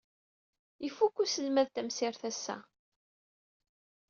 [0.87, 2.57] Ifukk uselmad tamsirt ass-a.